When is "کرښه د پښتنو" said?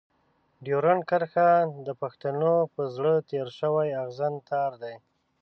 1.09-2.53